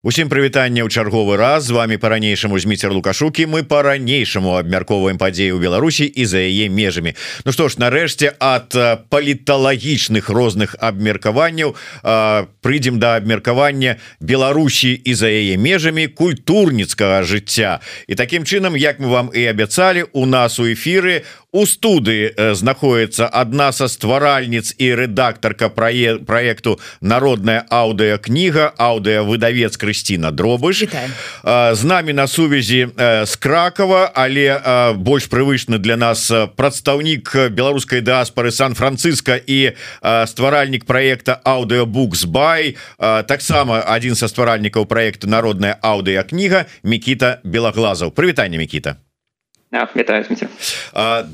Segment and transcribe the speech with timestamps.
[0.00, 1.68] Усім прывітанне ў чарговы раз.
[1.68, 3.44] З вами по-ранейшаму зміцер лукашукі.
[3.44, 7.12] Мы по-ранейшаму абмяркоўваем падзеі ў Беларусі і за яе межамі.
[7.44, 8.72] Ну што ж нарэшце ад
[9.12, 11.76] паліталагічных розных абмеркаванняў
[12.64, 17.84] прыйдзем да абмеркавання Беларусі і за яе межамі культурніцкага жыцця.
[18.08, 23.26] І такім чынам як мы вам і абяцалі у нас у эфіры у студыі знаходіцца
[23.26, 30.86] адна са стваральніц і рэдактарка прае проекту народная аўдыокніга аўдыовыдавец Крысціна дробыш.
[31.42, 32.88] З намі на сувязі
[33.26, 34.06] з кракова.
[34.14, 39.74] Але больш прывычны для нас прадстаўнік беларускай дыаспары сан-францыска і
[40.30, 42.78] стваральнік проекта аўдыобукс бай
[43.26, 49.02] таксама адзін са стваральнікаў проекта народная аўдыокніга Мікіта белаглазаў прывітанне Мікіта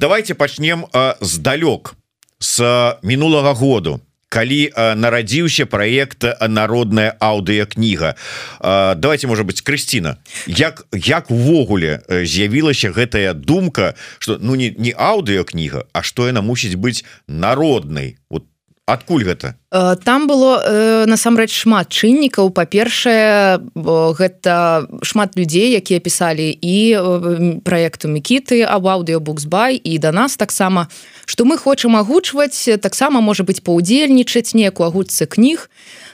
[0.00, 0.88] давайте пачнем
[1.20, 1.94] здалёк
[2.40, 2.64] с
[3.02, 8.14] мінулага году калі нарадзіўся проект народная аўдыокніга
[8.60, 15.86] давайте может быть Крысціна як як увогуле з'явілася гэтая думка что ну не не аўдыокніга
[15.96, 18.18] А что яна мусіць быць народнай?
[18.28, 18.44] Вот
[18.86, 19.58] адкуль гэта?
[19.70, 22.50] Э, там было э, насамрэч шмат чыннікаў.
[22.54, 30.38] Па-першае гэта шмат людзей якія пісалі і э, проекту мікіты аб аўдыобуксбай і да нас
[30.38, 30.86] таксама
[31.26, 35.66] што мы хочам агучваць таксама можа быть паўдзельнічаць некую агучцы кніг.
[35.66, 36.06] то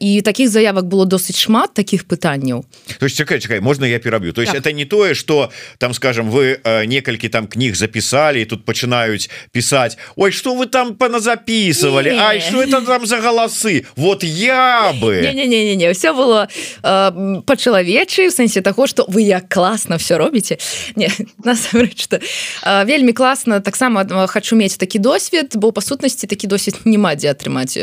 [0.00, 2.64] і таких заявак было досыць шмат таких пытанняў
[2.98, 4.60] то есть чакай, чакай можно я пераб'ю то есть так.
[4.60, 9.98] это не тое что там скажем вы некалькі там кніг записали и тут пачынаюць писать
[10.16, 12.10] Ой что вы там поназаписывали?
[12.10, 13.86] А что это там за голосы?
[13.96, 15.20] Вот я бы.
[15.22, 15.92] Не, не, не, не, не.
[15.92, 16.48] все было
[16.82, 20.58] э, по-чалавечы в сэнсе того что вы як классно все робіце
[20.96, 21.08] не
[21.96, 22.18] что
[22.62, 27.30] э, вельмі классно таксама хочу мець такі досвед бо па сутнасці такі досвід няма дзе
[27.30, 27.78] атрымаць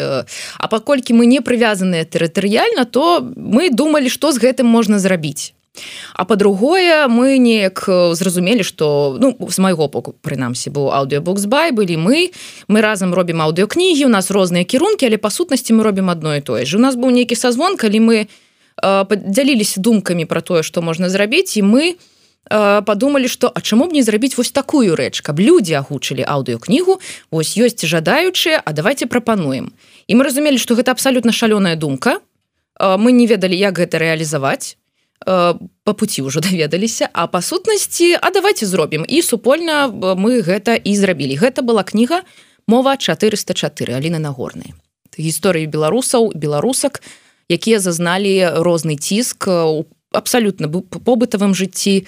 [0.58, 5.52] А паколькі мы не прывязаныя тэрытарыяльна то мы думалі што з гэтым можна зрабіць.
[6.16, 12.00] А по-другое мы неяк зразумелі что ну з майго боку прынамсі быў аўдыобукс бай былі
[12.00, 12.32] мы
[12.68, 16.42] мы разам робім аўдыокнігі у нас розныя кірункі але па сутнасці мы робім адно і
[16.42, 16.80] тое ж.
[16.80, 18.18] У нас быў нейкі сазвон калі мы
[18.80, 21.84] подзяліліся думкамі про тое что можна зрабіць і мы
[22.50, 25.22] подумалі что А чаму б не зрабіць вось такую рэч?
[25.22, 27.00] Каб людзі агучылі аўдыокнігу
[27.32, 29.72] ось ёсць жадаючыя А давайте прапануем
[30.08, 32.20] і мы разумелі что гэта абсолютно шалёная думка.
[32.80, 34.78] Мы не ведалі як гэта реалізаваць
[35.22, 40.96] по пути ўжо даведаліся а па сутнасці А давайте зробім і супольна мы гэта і
[40.96, 41.38] зрабілі.
[41.38, 42.26] Гэта была кніга
[42.68, 44.74] мова 404 Аліны нагорнай.
[45.18, 47.06] Гісторыі беларусаў беларусак
[47.52, 52.08] якія зазналі розны ціск у абсалютна побытавым жыцці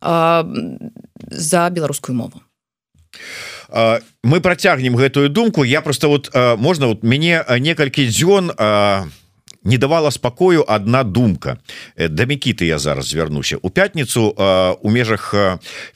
[0.00, 2.42] за беларускую мову.
[4.22, 5.64] Мы працягнем гэтую думку.
[5.64, 8.52] Я просто вот можна вот мяне некалькі дзён
[9.64, 11.58] не давала спакою одна думка.
[11.96, 13.56] Э, да мікіты я зараз звярнуся.
[13.56, 14.34] У пятніцу
[14.82, 15.34] у межах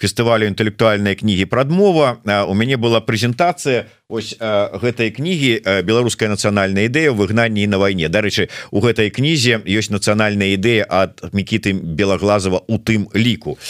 [0.01, 2.17] фестывалю інтэлектуальнай кнігі прадмова
[2.49, 8.09] у мяне была прэзентацыя ось гэтай кнігі беларуская нацыянальная ідэя выгнанні на вайне.
[8.09, 13.61] Дарэчы у гэтай кнізе ёсць нацыянальная ідэя ад мікіты белаглазава у тым ліку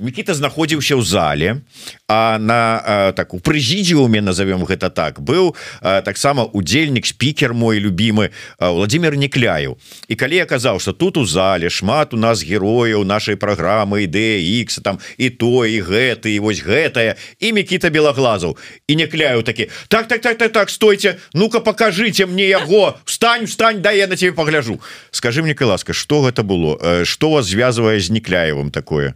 [0.00, 1.60] Мікіта знаходзіўся ў зале
[2.08, 5.52] а на так у прэзідіуме назовём гэта так быў
[5.84, 9.76] таксама удзельнік спікер мой любимы Владимир Некляю
[10.08, 14.40] і калі я казаў что тут у зале шмат у нас герояў нашай праграмы ідэя
[14.64, 18.56] X там і то і гэты і вось гэтая і мікіта белаглазаў.
[18.88, 21.16] І некляю так такі так так так так так стойте.
[21.34, 24.80] Ну-ка покажите мне яго встань встань да я на тебе погляжу.
[25.10, 27.04] Скажи мне ласка что гэта было?
[27.04, 29.14] Что вас звязвае з некляевым такое?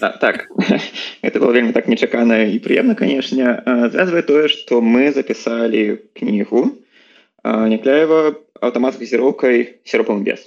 [0.00, 0.48] Так, так.
[1.22, 6.78] это было вельмі так нечакана і прыемна канешне звязвае тое что мы записали кнігу
[7.44, 10.46] некляева аўтамат-газіроўкай сиропом без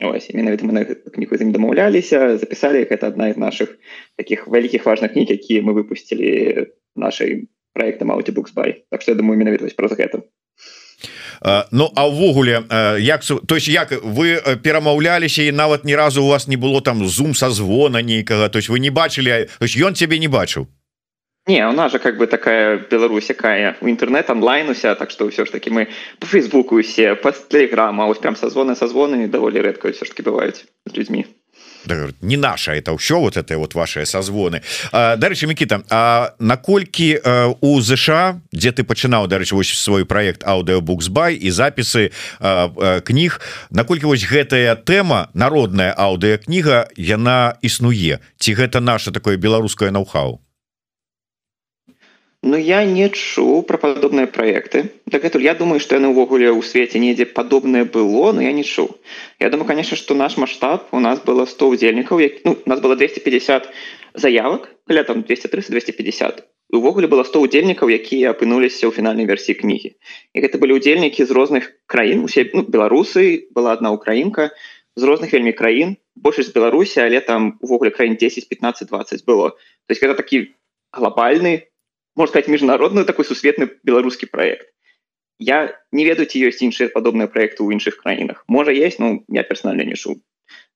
[0.00, 3.78] менавіта мы на кніку не дамаўляліся записали гэта одна из наших
[4.16, 9.68] таких вялікіх важных кніг якія мы выпустили нашай проектом аудиобуксбай Так что я думаю менавіта
[9.76, 10.22] про гэта
[11.72, 12.64] Ну а ўвогуле
[12.98, 17.04] як то есть як вы перамаўляліся і нават ні разу у вас не было там
[17.04, 20.66] зум со звона нейкага то есть вы не бачылі ён цябе не бачыў
[21.46, 25.28] Не у нас же как бы такая Беларусь якая у інтэрнет онлайн уся так что
[25.28, 25.88] ўсё ж таки мы
[26.18, 30.64] по фейсбуку усе по телеграма ось прям созвоны созвоны даволі рэдка все ж таки бываюць
[30.86, 31.26] з людьми
[32.20, 37.20] не наша это ўсё вот это вот ваши созвоны дарэчы Микита А наколькі
[37.60, 42.10] у ЗША дзе ты пачынаў дарэчы вось свой проект аўдыобуксбай і запісы
[42.40, 43.40] кніг
[43.70, 50.43] наколькі вось гэтая тэма народная аўдыокніга яна існуе ці гэта наше такое беларускае ноу-хау
[52.46, 54.80] Ну я не чуў про падобныя проекты.
[55.08, 58.90] Дагэтуль я думаю что яны ўвогуле ў свеце недзе падобнае было но я не чуў
[59.40, 62.84] Я думаю конечно что наш масштаб у нас было 100 удзельнікаў як ну, у нас
[62.84, 63.72] было 250
[64.12, 69.64] заявок каля там 200 300 250 увогуле было 100 удзельнікаў якія апынуліся ў фінальнай версіі
[69.64, 69.96] кнігі.
[70.36, 74.52] І гэта былі удзельнікі з розных краін усе ну, беларусы была одна украінка
[75.00, 79.56] з розных вельмі краін большасць беларусі але там увогуле краін 10 15 20 было.
[79.88, 80.52] То есть гэта такі
[80.92, 81.72] глобальны
[82.16, 84.68] можно сказать міжнародны такой сусветны беларускі проект.
[85.38, 89.42] Я не ведаю ці ёсць іншыя падобныя проекты ў іншых краінах можа есть ну я
[89.42, 90.22] персонально не шу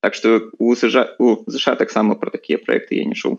[0.02, 3.38] так что у сжа у ЗША таксама про такія проекты я не шу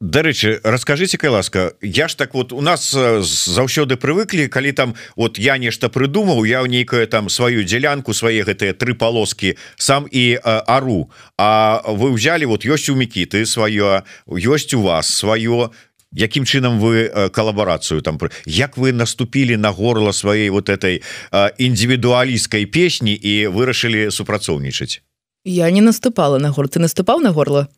[0.00, 5.38] дарэчы расскажите кай ласка я ж так вот у нас заўсёды прывыклі калі там вот
[5.38, 10.38] я нешта прыдумаў я ў нейкую там сваю дзялянку свае гэтыя тры полоски сам і
[10.44, 15.72] ару А вы взяли вот ёсць у мікіты сваё ёсць у вас сваё
[16.12, 23.12] Якім чынам вы калабарацыю там як вы наступілі на горло сваёй вот этой індывідуалісткай песні
[23.16, 25.00] і вырашылі супрацоўнічаць?
[25.44, 27.68] Я не наступала на гор ты наступаў на горло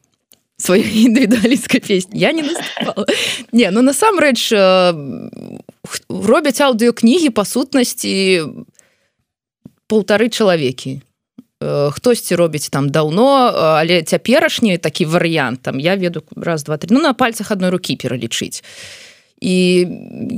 [0.59, 2.21] сваёй індывідуалісткай песні?
[2.21, 3.07] Я не наступала.
[3.53, 4.51] не ну насамрэч
[6.09, 8.43] робяць аўдыокнігі па сутнасці
[9.87, 10.99] полторы чалавекі.
[10.99, 11.14] Э,
[11.63, 16.89] хтосьці робіць там даўно э, але цяперашні такі варыянт там я веду раз два три
[16.91, 18.63] ну на пальцах одной руки пералічыць.
[19.41, 19.87] І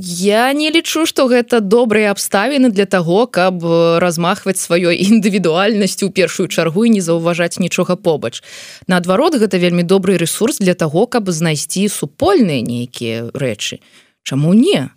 [0.03, 3.63] я не лічу что гэта добрыя абставіны для того каб
[3.99, 8.43] размахваць сваёй індывідуальнасцю у першую чаргу і не заўважаць нічога побач.
[8.87, 13.81] Наадварот гэта вельмі добрый ресурс для того каб знайсці супольныя нейкія рэчы.
[14.23, 14.91] Чаму не?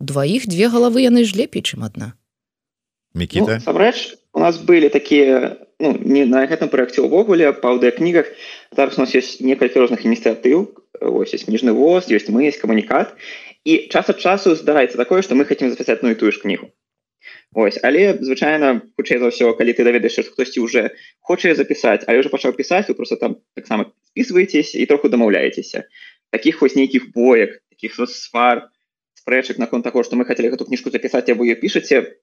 [0.00, 2.12] Дваіх две галавы яны ж лепей чым адна.
[3.14, 3.62] Мікіта?
[3.66, 8.26] Ну, рэч у нас были такія ну, не на гэтым проекте увогуле па аўдыокнігах
[8.76, 13.16] зараз у нас есть некалькі розных ініцыятыў ось есть кніжны воз есть мы есть камунікат
[13.64, 16.70] і час ад часу здараецца такое что мы хотим запісаць ну і тую ж кнігу
[17.54, 17.78] ось.
[17.82, 22.54] Але звычайна хутчэй за ўсё калі ты даведаеш хтосьці уже хоча запісаць але уже пачаў
[22.54, 25.88] пісаць вы просто там таксама списываетесь і троху дамаўляецеся.
[26.30, 28.70] Таких вось нейкіх боек таких свар
[29.14, 32.19] спрэчак наконт таго что мы хотели эту кніжку запісаць або ее пішаце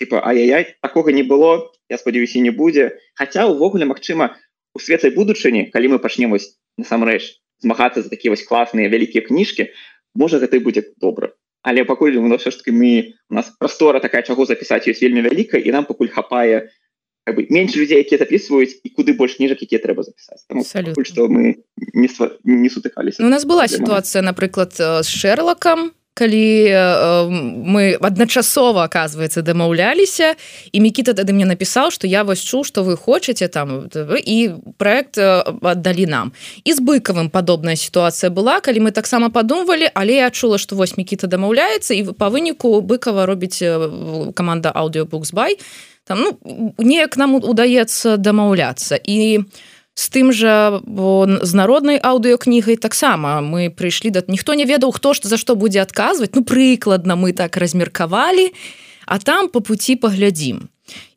[0.00, 4.32] типа ай-яй такога не было я спадзяюся не будзе хотя увогуле Мачыма
[4.74, 9.68] у светлай будучыні калі мы пачнем вось насамрэч змагацца за такія вось класныя вялікія кніжкі
[10.16, 14.24] можа гэта будзе добра але пакуль мы все ж таки мы у нас прастора такая
[14.24, 16.72] чаго запісаць ёсць вельмі вялікая і нам пакуль хапае
[17.28, 20.48] как бы менш людзей якія записываюць і куды больш кніжак якія трэба запісаць
[21.04, 22.08] что мы не,
[22.44, 29.42] не сутыкались ну, у нас была сітуацыя напрыклад з шэрлакам калі э, мы адначасова оказывается
[29.42, 30.34] дамаўляліся
[30.72, 35.18] і мікіта тады мне напісаў что я вось чу что вы хочаце там і проект
[35.18, 36.32] аддалі нам.
[36.64, 40.96] І з быкавым падобная сітуацыя была калі мы таксама падумвалі але я чула что вось
[40.96, 43.62] мікіта дамаўляецца і па выніку быкова робіць
[44.34, 45.58] команда аўдыобуксбай
[46.04, 48.98] там ну неяк нам удаецца дамаўляцца.
[48.98, 49.44] І у
[50.00, 55.28] з тым жа з народнай аўдыокнігай таксама мы прыйшлі да ніхто не ведаў хто ж
[55.28, 56.32] за што будзе адказваць.
[56.32, 58.48] Ну прыкладна мы так размеркавалі
[59.04, 60.70] а там по пути паглядзім.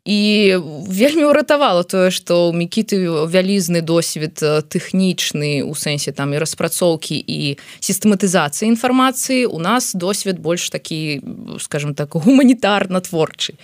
[0.04, 0.60] І
[0.90, 7.56] вельмі ўратавала тое што ў мікіты вялізны досвед тэхнічны у сэнсе там і распрацоўкі і
[7.80, 9.48] сістэматызацыі інфармацыі.
[9.48, 11.24] У нас досвед больш такі
[11.56, 13.56] скажем так гуманітарна творчы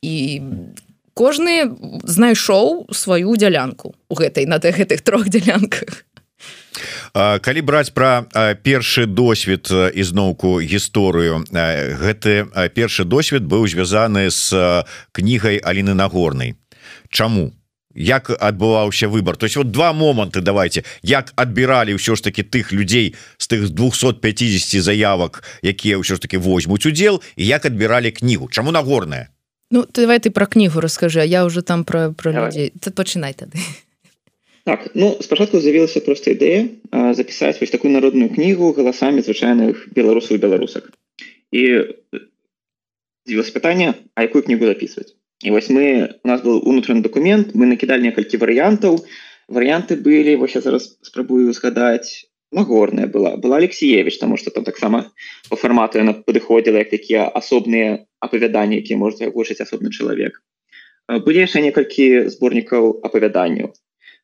[0.00, 0.40] і
[1.14, 1.70] кожны
[2.04, 6.04] знайшоў сваю дзялянку у гэтай на гэтых трох дзялянках.
[7.12, 8.24] Калі браць пра
[8.64, 16.56] першы досвед ізноўку гісторыю гэты першы досвед быў звязаны з кнігай Аліны нагорнай.
[17.10, 17.52] Чаму?
[17.94, 22.72] Як адбываўся выбор то есть вот два моманты давайте як адбіралі ўсё ж таки тых
[22.72, 28.48] людзей з тых 250 заявак якія ўсё ж таки возьмуць удзел і як адбіралі кнігу?
[28.48, 29.28] Чаму нагорная
[29.72, 33.32] Ну давай ты про кнігу расскажы а я уже там про про людзей ты пачынай
[33.32, 33.56] тады
[34.64, 36.68] так ну спачатку з'явілася просто ідэя
[37.16, 40.92] запісаць вось такую народную кнігу галасамі звычайных беларусаў беларусак
[41.56, 41.88] і
[43.24, 45.16] з'явілася пытанне а якую кнігу записывать?
[45.40, 49.00] І вось мы у нас был унутраны документ мы накідалі некалькі варыянтаў
[49.48, 53.36] варыянты былі вось я зараз спрабую згадаць нагорная была.
[53.36, 55.12] Была алексеевич тому что там таксама
[55.48, 60.38] по формату она падыходзіла як такія асобныя апавяданні які можете агучыць асобны чалавек
[61.08, 63.72] былі яшчэ некалькі зборнікаў апавяданняў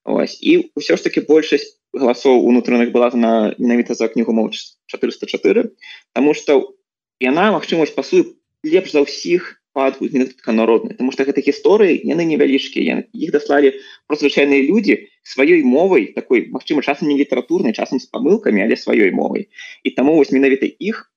[0.04, 0.38] Ось.
[0.40, 5.72] і ўсё ж таки большасць галасоў унутраных была на менавіта за кнігу моч 404
[6.14, 6.76] тому что
[7.20, 8.24] яна магчымасць пасуе
[8.62, 13.72] лепш за ўсіх народны потому что гэта гісторыі яны невялічкія іх даслалі
[14.06, 19.10] просто звычайныя людзі сваёй мовай такой Мачыма часам не літаратурнай часам з памылкамі але сваёй
[19.12, 19.48] мовай
[19.84, 21.12] і таму вось менавіта іх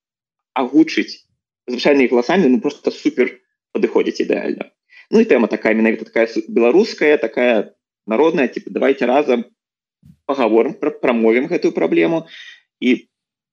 [0.53, 1.25] агучыць
[1.67, 3.39] звычайныя галасамі ну просто супер
[3.73, 4.71] падыходзіць ідэальна
[5.11, 7.75] Ну і тэма такая менавіта такая беларуская такая
[8.07, 9.45] народная типа давайте разам
[10.25, 12.27] паговорым пра прамовім гэтую праблему
[12.79, 13.10] і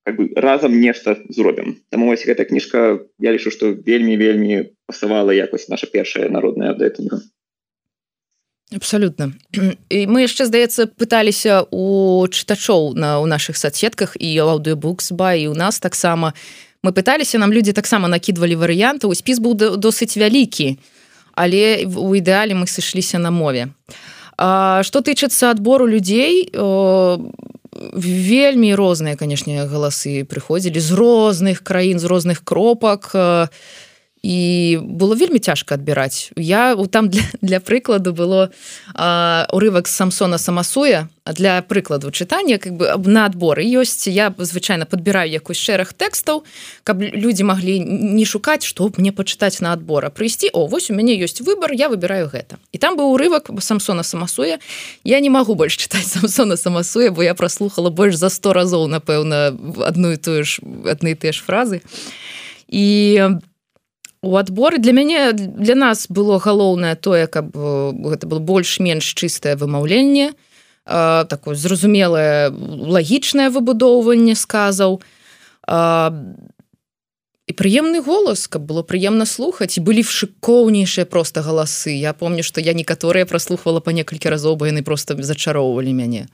[0.08, 5.36] как бы разам нешта зробім там вось гэта кніжка я лічу что вельмі вельмі пасавала
[5.36, 7.20] якось наша першая народная кніга
[8.72, 9.32] абсолютно.
[9.88, 15.52] І мы яшчэ здаецца пыталіся у чытачоў на у наших соцсетках і аўдыобукс ба і
[15.52, 16.32] у нас таксама
[16.80, 20.80] мы пыталіся нам людзі таксама накідвалі варыянты у спіс быў досыць вялікі
[21.36, 23.68] але у ідэале мы сышліся на мове
[24.38, 26.46] А што тычыцца адбору людзей
[27.92, 33.12] вельмі розныя канешне галасы прыходзілі з розных краін з розных кропак
[34.22, 36.30] і было вельмі цяжка адбіраць.
[36.36, 38.50] Я там для, для прыкладу было
[39.52, 44.08] урывак самсона самасуя для прыкладу чытання как бы на адборы ёсць.
[44.08, 46.42] Я звычайна подбіраю якусь шэраг тэкстаў
[46.84, 50.10] каб людзі маглі не шукаць што мне пачытаць на адбора.
[50.10, 54.02] Прыйсці О вось у мяне ёсць выбор я выбіраю гэта і там быў урывак самсона
[54.02, 54.58] самасуя
[55.04, 59.54] я не магу больш чытаць самсона самасуя бо я праслухала больш за 100 разоў напэўна
[59.84, 61.82] адну і тую ж адны тыя ж фразы.
[62.68, 63.42] І там
[64.22, 70.32] у адборы для мяне для нас было галоўнае тое каб гэта было больш-менш чыстае вымаўленне
[70.88, 75.02] такое зразумелае лагічнае выбудоўванне сказаў.
[77.48, 81.92] І прыемны голас каб было прыемна слухаць і былі шыкоўнейшыя просто галасы.
[81.92, 86.28] Я помню што я некаторыя праслухвала па некалькі разоў бо яны просто зачароўвалі мяне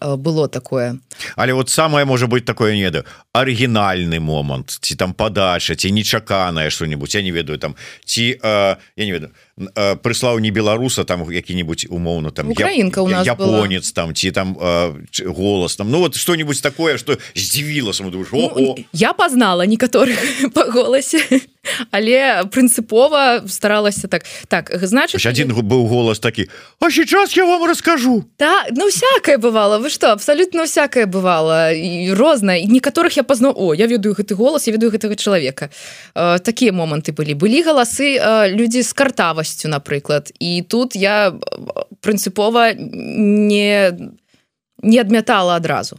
[0.00, 0.98] было такое.
[1.36, 7.14] Але вот самое может быть такое неда арыгінальны момант ці там падача ці нечаканае что-нибудь
[7.14, 9.32] я не ведаю там ці э, я не ведаю.
[9.32, 14.56] Э, прыслаў не беларуса там які-нибудь умоўно там украинка у нас японец там ці там
[14.58, 14.92] э,
[15.26, 15.90] голос там.
[15.90, 17.92] Ну вот что-нибудь такое что здзівіла
[18.32, 20.18] ну, я познала некаторых
[20.54, 21.20] по голосе.
[21.90, 24.24] Але прынцыпова старалася так.
[24.48, 26.48] Так значит один быў голос такі
[26.80, 29.78] А сейчас я вам расскажу да ну всякое бывало.
[29.78, 31.70] Вы что абсолютно всякое бывало.
[31.70, 35.68] І розна і некаторых я пазнаў О я ведаю гэты голос я ведаю гэтага чалавека
[36.14, 41.34] э, такія моманты былі былі галасы э, людзі з картавасці якасцю напрыклад і тут я
[42.00, 43.92] прынцыпова не
[44.82, 45.98] не адмятала адразу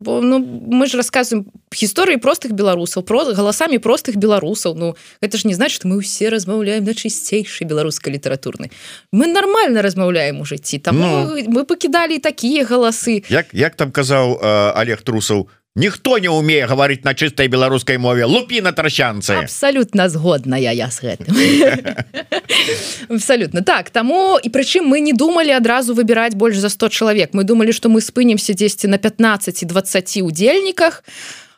[0.00, 5.44] бо ну мы ж рассказываем гісторыі простых беларусаў про галасамі простых беларусаў Ну это ж
[5.44, 8.70] не значит мы ўсе размаўляем на чысцейшай беларускай літаратурны
[9.12, 14.40] мы нормально размаўляем у жыцці там ну, мы пакідалі такія галасы як як там казаў
[14.40, 18.24] э, Олег трусаў ніхто не умее гаварыць на чыстай беларускай мове.
[18.24, 21.30] Лупі на трасянцы абсолютно згодная я с гэтым.
[23.08, 27.34] Абсолютно так таму і прычым мы не думали адразу выбіраць больш за 100 чалавек.
[27.34, 31.04] Мы думали что мы спынемся 10 на 15 20 удзельніках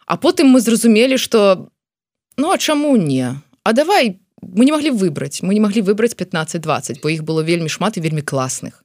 [0.06, 1.68] а потым мы зразумелі что
[2.36, 3.40] ну а чаму не?
[3.64, 5.40] А давай мы не могли выбраць.
[5.42, 8.84] Мы не могли выбраць 15-20 бо іх было вельмі шмат і вельмі класных.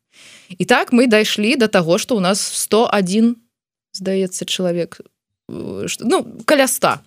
[0.49, 3.35] І так мы дайшлі до того что у нас 101
[3.91, 5.01] здаецца чалавек
[5.47, 6.99] ну каля 100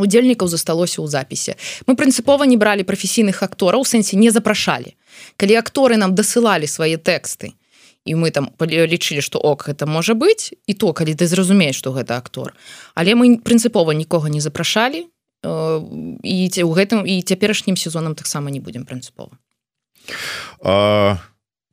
[0.00, 4.96] удзельнікаў засталося ў запісе мы прынцыпова не бралі прафесійных актораў сэнсе не запрашалі
[5.36, 7.54] калі акторы нам дасылалі свае тэксты
[8.04, 11.92] і мы там лічылі што ок это можа быць і то калі ты зразумееш што
[11.92, 12.56] гэта актор.
[12.94, 15.06] Але мы прынцыпова нікога не запрашалі
[15.44, 19.36] і у гэтым і цяперашнім сезонам таксама не будзем прынцыпова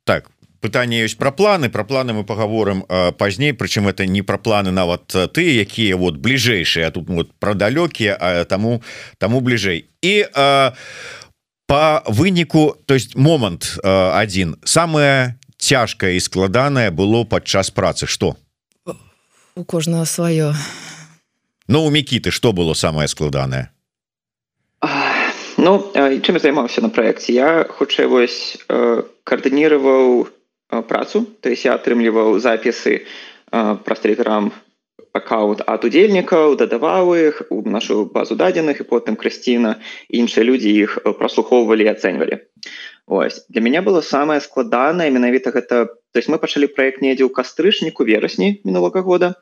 [0.04, 2.84] так пытанне ёсць про планы про планы мы поговорым
[3.18, 8.44] пазней прычым это не про планы нават ты якія вот бліжэйшыя тут вот про далёкія
[8.48, 8.82] тому
[9.18, 9.86] тому бліжэй.
[10.02, 10.72] І а,
[11.66, 18.06] по выніку то есть момант один самое цяжкое і складанае было падчас працы.
[18.06, 18.36] Что
[19.54, 20.54] у кожнага сваё.
[21.66, 23.68] Ну у мікіты что было самое складанае?
[25.58, 28.56] Ну чым займаўся на проекте я хутчэй вось
[29.24, 30.28] каардынироваў
[30.68, 31.26] працу.
[31.40, 33.04] То есть я атрымліваў запісы
[33.50, 34.52] праз телеграм
[35.16, 40.98] аккаунт от удзельнікаў дадаваў іх у нашу базу дадзеных і потым Крысціна іншыя людзі іх
[41.04, 42.44] праслухоўвалі ацэньвалі.
[43.08, 43.44] Ось.
[43.48, 48.04] Для меня было самое складанае менавіта гэта то есть мы пачалі проект недзе ў кастрычніку
[48.04, 49.34] верасні мінулага года.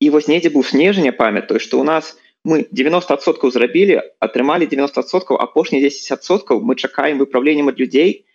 [0.00, 5.80] І вось недзе быў снежня памятаю что у нас мы 90соткаў зрабілі атрымалі 90соткаў апошні
[5.80, 8.28] 10соткаў мы чакаем выправленнем ад людзей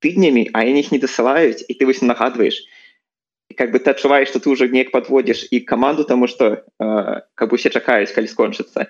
[0.00, 2.62] тыднями а они их не досылаюць и ты вось нагадываешь.
[3.56, 7.50] Как бы ты адчуваешь что ты уже неяк подводишь и команду тому что э, как
[7.50, 8.88] бы все чакаюсь калі скончыцца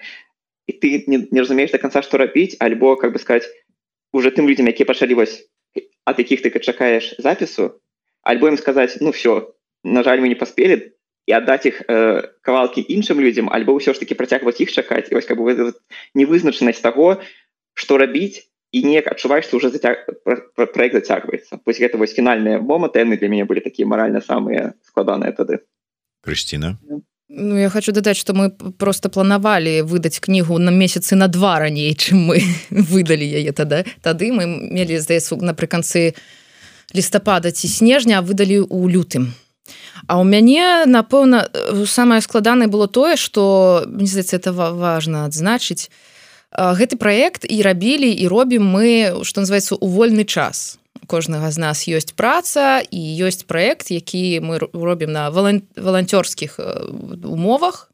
[0.67, 3.49] і ты не, не разумееш до конца что рабіць альбо как бы сказать
[4.13, 5.49] уже тым людям якія пачалі вось
[6.05, 7.81] от якіх ты чакаешь запісу
[8.23, 10.97] альбо им сказать ну все на жаль мы не паспели
[11.27, 15.27] і аддаць іх э, кавалкі іншым людям альбо ўсё ж таки працягваць іх чакаць вось
[15.27, 15.75] как бы
[16.15, 17.23] невызначанасць того
[17.75, 20.07] что рабіць і неяк адчуваеш уже зацяг...
[20.55, 25.33] проект зацягваецца пусть гэта вось фінальныя моманты яны для мяне былі такія маральна самыя складаныя
[25.33, 25.63] тады
[26.23, 26.79] Крысціна
[27.29, 31.95] Ну, я хочу дадаць что мы просто планавалі выдаць кнігу на месяцы на два раней
[31.95, 32.39] чым мы
[32.71, 36.15] выдалі яе тады тады мы мелі здаецца напрыканцы
[36.95, 39.35] лістапада ці снежня выдалі у лютым.
[40.07, 41.51] А у мяне напэўна
[41.87, 45.91] самае складанае было тое что мне здаецца это важно адзначыць
[46.57, 51.87] гэты проект і рабілі і робім мы что называется у вольны час кожнага з нас
[51.89, 56.59] ёсць праца і ёсць проект які мы робім на валанцёрскіх
[57.25, 57.91] умовах.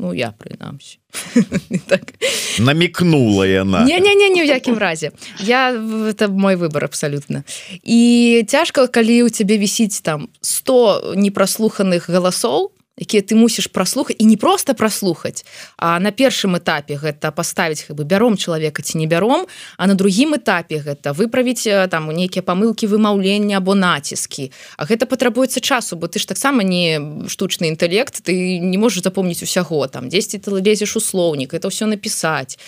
[0.00, 0.98] Ну я прынамсі.
[1.86, 2.14] Так.
[2.58, 3.84] намікнула яна.
[3.84, 7.44] Не, не, не, не ў якім разе я это мой выбор абсалютна
[7.82, 14.24] і цяжка калі у цябе вісіць там 100 непраслуханых галасоў якія ты мусіш праслухаць і
[14.28, 15.44] не просто праслухаць
[15.76, 20.36] а на першым этапе гэта паставіць бы бяром чалавека ці не бяром а на другім
[20.36, 24.52] этапе гэта выправіць там нейкія памылкі вымаўлення або націскі.
[24.76, 29.42] А гэта патрабуецца часу бо ты ж таксама не штучны інтэлект ты не можаш запомніць
[29.42, 32.60] усяго там 10 ты лезеш у слоўнік это ўсё напісаць.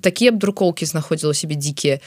[0.00, 2.00] Такія абдрукоўкі знаходзіла себе дзікія.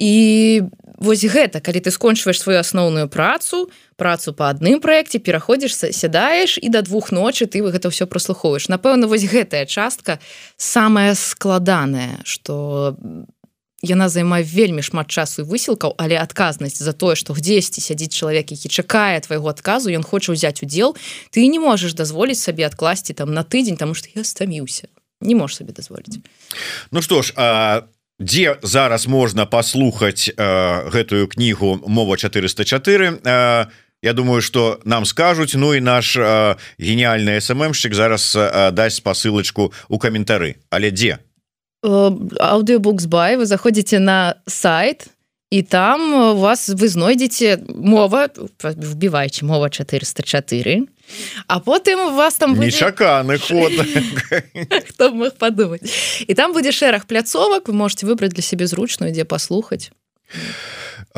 [0.00, 0.62] І
[1.00, 6.68] вось гэта калі ты скончваеш сваю асноўную працу працу по адным праекце пераходзіш сядаеш і
[6.68, 10.20] да двух ночы ты гэта ўсё прослухоўваеш напэўна вось гэтая частка
[10.56, 12.94] самая складаная что
[13.82, 18.68] яна займае вельмі шмат часу высілкаў але адказнасць за тое што гдзесьці сядзіць чалавек які
[18.68, 20.96] чакае твайго адказу ён хоча ўзяць удзел
[21.32, 24.88] ты не можаш дазволіць сабе адкласці там на тыдзень тому что я стаміўся.
[25.20, 26.20] Не можешь сабе дазволіць.
[26.90, 27.88] Ну што ж а
[28.20, 30.36] дзе зараз можна паслухаць э,
[30.92, 33.66] гэтую кнігу мова 404 э,
[34.02, 35.54] Я думаю что нам скажуць.
[35.54, 40.56] Ну і наш э, гениальный сммщик зараз э, дасць посылочку у каментары.
[40.70, 41.18] Але дзе?
[41.82, 45.08] Аудиобуксбай вы заходите на сайт
[45.50, 48.28] і там у вас вы знойдзеце мова
[48.62, 50.86] вбівайце мова 404
[51.46, 52.66] а потым у вас там будзе...
[52.66, 53.72] нечаканы ход.
[54.88, 55.82] Хто мог подумать?
[56.26, 59.90] І там будзе шэраг пляцовак вы можете выбраць для сябе зручную дзе паслухаць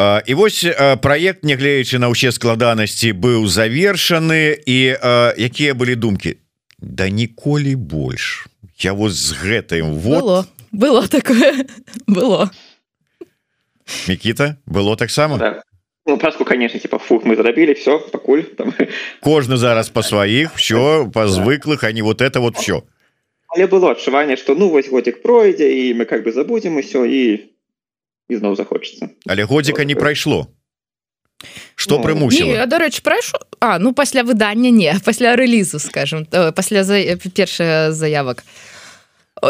[0.01, 0.65] і вось
[1.05, 4.97] проект нягледзячы на ўсе складанасці быў завершаны і
[5.37, 6.41] якія былі думкі
[6.81, 8.49] да ніколі больш
[8.81, 11.69] я вот з гэтым вот было, было такое.
[12.07, 12.51] Было
[14.09, 15.39] Мікіта было таксама?
[15.39, 15.63] Да.
[16.07, 18.75] Ну, праску конечно типа фух мы зарабілі все пакуль там...
[19.23, 22.83] кожны зараз по сваіх все по звыклых они вот это вот все
[23.47, 27.53] але было адчуванне что ну вось годик пройдзе і мы как бы забудем все і
[28.29, 29.11] ізноў захочется.
[29.27, 30.49] Але годзіка не прайшло
[31.77, 36.99] что ну, прымусіла дарэч прайшу А ну пасля выдання не пасля рэлізу скажем пасля за
[37.35, 38.45] першая заявак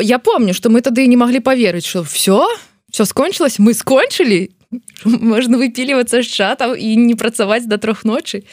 [0.03, 2.45] я помню что мы тады не могли поверыць что все
[2.93, 3.59] все скончилось?
[3.59, 4.53] Мы скончылі
[5.05, 8.45] можна выпілівацца з чатаў і не працаваць да трох ночы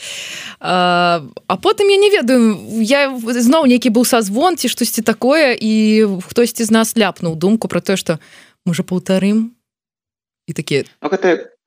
[0.60, 5.72] а, а потым я не ведаю я зноў нейкі быў сазвон ці штосьці такое і
[6.26, 8.20] хтосьці з нас ляпнуў думку про тое что
[8.66, 9.56] можа паўтарым
[10.48, 11.10] і такія ну,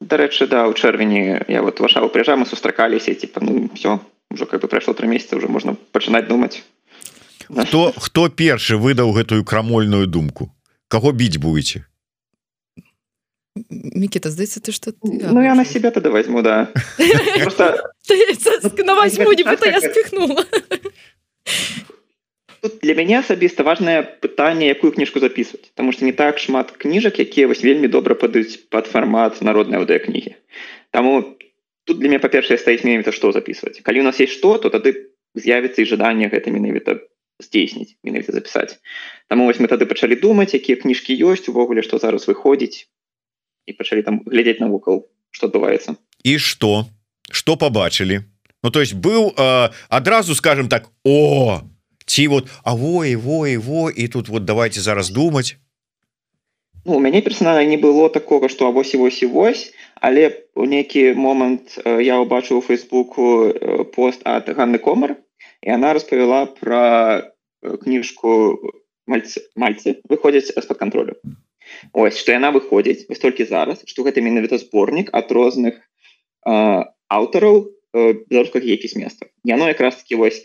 [0.00, 4.60] дарэчы да у чэрвені я вот ваша прыжа мы сустракаліся типа ну все уже как
[4.60, 6.62] бы прайшло три месяца уже можна пачынаць думаць
[7.48, 10.52] хто хто першы выдаў гэтую крамольную думку?
[10.88, 11.84] Каго біць будете
[13.54, 16.72] Микита, здаецца ты что Ну я на себя тогда возьму да.
[18.96, 19.32] Возьму
[19.66, 20.46] я спихнула.
[22.80, 27.46] Для мяне асабіста важное пытанне якую кніжку записывать потому что не так шмат кніжак якія
[27.46, 30.36] вось вельмі добра падаюць под фармат народной аўдыокнігі
[30.90, 31.36] Таму
[31.84, 33.82] тут для меня па-першае стаіць менавіта что записывать.
[33.82, 37.02] Калі у нас есть что то тады з'явіцца і жаданне гэта менавіта
[37.42, 38.80] здзейсніць менавіта запісаць
[39.28, 42.88] Таму вось мы тады пачалі думаць якія кніжкі ёсць увогуле што зараз выходзіць
[43.66, 46.86] і пачалі там глядзець навокал что адбываецца і что?
[47.30, 48.22] Что побачылі
[48.62, 51.60] Ну то есть быў э, адразу скажем так о
[52.06, 55.56] ці вот а во и во и во і тут вот давайте зараз думаць
[56.84, 61.14] ну, у мяне персональна не было такого что авось вось і вось але у нейкі
[61.14, 65.16] момант э, я убачыў у фейсбуку э, пост от Ганны комар
[65.62, 68.58] і она распавяла про э, кніжку
[69.06, 71.14] мальцы мальцы выходзяць з-пад контролю
[71.92, 75.78] ось что яна выходзіць вось толькі зараз что гэта менавіта зборнік ад розных
[76.46, 77.56] э, аўтараў
[77.92, 80.42] э, беларускіх якісь места яно якраз таки вось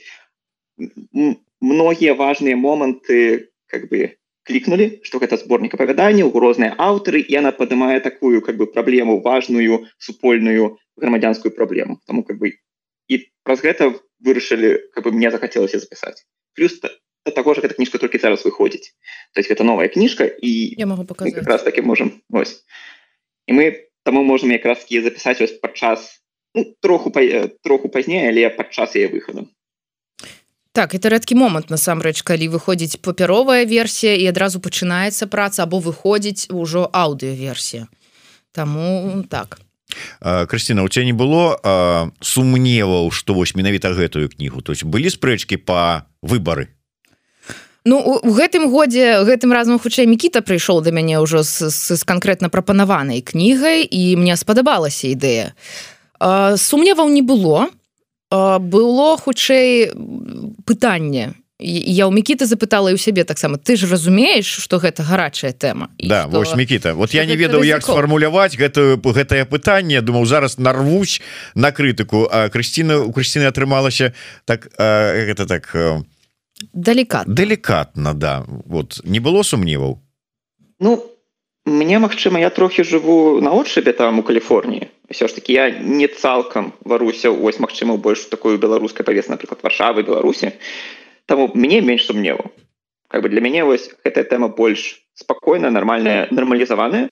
[1.61, 7.99] многія важные моманты как бы клікнули что гэта зборнік апавяданняў розныя аўтары і она падымае
[7.99, 12.55] такую как бы праблему важную супольную грамадзянскую праблему тому как бы
[13.07, 16.23] і праз гэта вырашылі как бы мне захацелася запісаць
[16.55, 16.79] плюс
[17.31, 18.93] того же эта кніжка только зараз выходзіць
[19.33, 21.35] то есть это новая кніжка і я могу показать.
[21.35, 22.63] как раз таки можем ось.
[23.47, 26.21] І мы таму можем якраз таки запісаць ось падчас
[26.55, 27.11] ну, троху
[27.63, 29.47] троху пазней але падчас яе выхаду
[30.71, 36.53] так это рэдкі момант насамрэч калі выходзіць папяровая версія і адразу пачынаецца праца або выходзіць
[36.53, 37.87] ужо аўдыоверсія
[38.57, 39.59] Таму так.
[40.19, 41.61] Крысціна у цябе не было
[42.19, 44.65] сумневаў што вось менавіта гэтую кнігу?
[44.65, 46.73] То есть былі спрэчкі по выбары
[47.87, 52.03] Ну у гэтым годзе гэтым разам хутчэй мікіта прыйшоў да мяне ўжо з, з, з
[52.03, 55.55] канкрэтна прапанаванай кнігай і мне спадабалася ідэя.
[56.59, 57.71] Сумневаў не было.
[58.59, 59.95] Было хутчэй
[60.67, 61.39] пытанне.
[61.63, 63.55] Я ў мікіта запытала і ў сябе таксама.
[63.55, 65.87] Ты ж разумееш что гэта гарачая тэма?
[65.95, 66.43] Да што...
[66.43, 70.03] вось мікіта вот я не ведаў як сфармуляваць гэтую гэтае пытанне.
[70.03, 71.23] Думаў зараз нарвусь
[71.55, 72.27] на крытыку.
[72.27, 74.11] А Крысціна у Крысціны атрымалася
[74.43, 75.71] так гэта так
[76.73, 78.45] далікат далікатна да.
[78.65, 80.01] Вот не было сумневаў
[80.79, 81.03] Ну
[81.67, 84.87] мне Мачыма я трохі жыву на отшыбе там у Каліфорніі.
[85.11, 90.03] Ўсё ж таки я не цалкам варуся ось Мачыма больш такую беларускай павес напрыклад варшавы
[90.03, 90.55] Беларусі.
[91.25, 92.51] Таму мне менш сумневу.
[93.11, 97.09] Как бы для мяне вось гэтая тэма больш спакойна нармальная нармалізаваная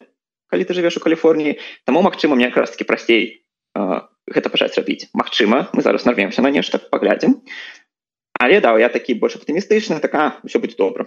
[0.47, 1.59] калі ты жывеш у Каліфорніі.
[1.83, 3.43] Таму Мачыма мне якраз таки прасцей
[3.75, 5.11] э, гэта пачаць рабіць.
[5.11, 7.43] Мачыма мы зараз нарвемся на нешта паглядзім
[8.39, 11.05] але да я такі больш аптымістычна така все будзе добра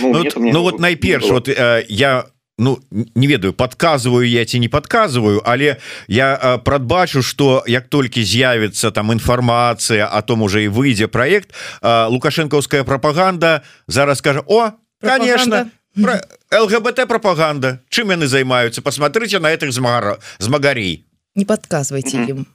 [0.00, 2.26] ну, ну вот найперш вот э, я
[2.58, 5.76] ну не ведаю подказываю я ці не подказываю але
[6.08, 12.84] я прадбачу что як толькі з'явится там інфармацыя о том уже і выйдзе проект лукашэнкаўская
[12.84, 16.20] пропаганда зараз скажа о конечно про
[16.52, 18.82] лгбт пропаганда чым яны займаюцца?
[18.82, 21.04] Посмотрите на этих змагара змагарей
[21.34, 22.46] не подказывайте им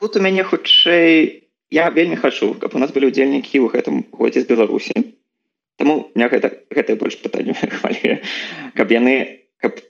[0.00, 1.41] тут у мяне хутчэй
[1.72, 4.92] я вельмі хочу каб у нас былі удзельнікі ў гэтым годзе з беларусі.
[5.80, 7.56] Таму мне гэта гэта больш пытанне
[8.76, 9.14] каб яны
[9.56, 9.80] каб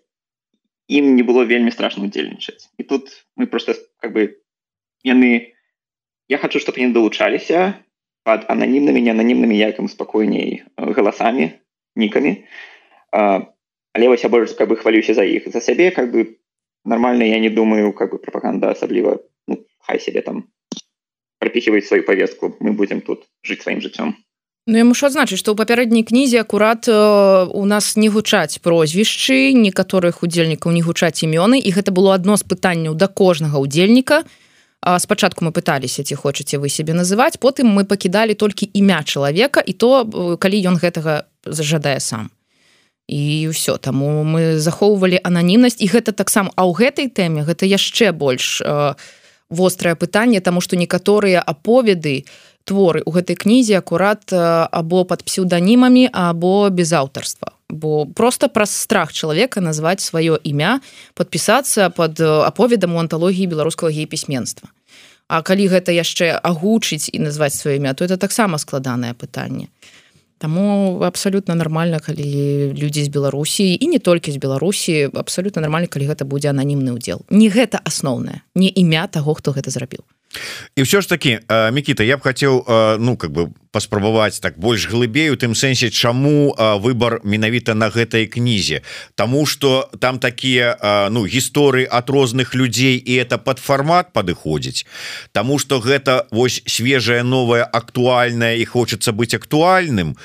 [0.87, 4.38] ім не было вельмі страшна удзельнічаць і тут мы просто как бы
[5.03, 5.59] яны
[6.31, 7.75] я хочу чтобы они долучаліся
[8.23, 11.51] под ананімнымі не ананімнымі якам спакойней галасамі
[11.99, 12.47] нікамі.
[13.11, 16.38] Але вось я больш как бы хвалюся за іх за сябе как бы
[16.85, 19.18] нормально я не думаю как бы пропаганда асабліва
[19.49, 20.47] ну, хай себе там
[21.42, 22.57] пропихивать свою повестку.
[22.61, 24.14] Мы будем тут жить сваім жыццём
[24.66, 26.94] Ну, я мушу адзначыць што ў папярэдняй кнізе акурат э,
[27.50, 32.46] у нас не гучаць прозвішчы некаторых удзельнікаў не гучаць імёны і гэта было адно з
[32.46, 34.22] пытанняў да кожнага удзельніка.
[34.98, 39.72] Спачатку мы пыталіся ці хочаце вы себе называць потым мы пакідалі толькі імя чалавека і
[39.74, 40.07] то
[40.38, 42.31] калі ён гэтага зажадае сам.
[43.11, 48.14] І ўсё таму мы захоўвалі ананімнасць і гэта таксама а ў гэтай тэме гэта яшчэ
[48.14, 48.94] больш э,
[49.52, 52.24] вострае пытанне таму што некаторыя аповеды
[52.64, 57.52] творы у гэтай кнізе акурат або под псеўданімамі або без аўтарства.
[57.68, 60.80] Бо просто праз страх чалавека назваць сваё імя
[61.14, 64.68] подпісацца под аповедам у анталогіі беларускага гей-пісьменства.
[65.28, 69.71] А калі гэта яшчэ агучыць і назваць сваё імя то это таксама складанае пытанне
[70.42, 76.11] Таму абсалютна нармальна калі людзі з беларусі і не толькі з беларусі абсалютна нармальна калі
[76.11, 80.02] гэта будзе ананімны ўдзел не гэта асноўнае не імя таго хто гэта зрабіў
[80.77, 81.40] і все ж таки
[81.73, 82.64] Микита я б хотел
[82.99, 88.27] ну как бы паспрабаваць так больш глыбей у тым сэнсе чаму выбор менавіта на гэтай
[88.27, 88.83] кнізе
[89.14, 94.87] Таму что там такія ну гісторыі от розных людзей і это под формат падыходзіць
[95.33, 100.16] Таму что гэта вось свежая новая актуальная і хочется быть актуальным.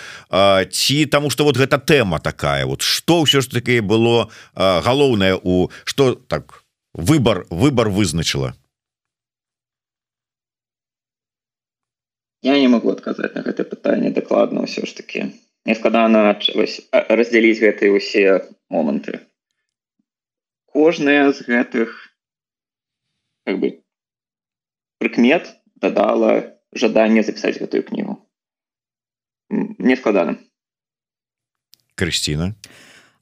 [0.71, 2.81] Ці тому что вот гэта тэма такая вот.
[2.81, 8.53] Что ўсё ж таки было галоўнае у что так выбор выбор вызначыла
[12.41, 15.23] я не могу адказаць на гэта пытанне дакладна ўсё ж таки
[15.65, 18.25] не складана раздзяліць гэтыя усе
[18.69, 19.19] моманты
[20.65, 21.95] кожная з гэтых
[23.45, 23.81] как бы
[24.99, 28.19] прыкмет дадала жаданне запісаць гэтую кнігу
[29.49, 30.37] не складана
[31.95, 32.53] Крысціна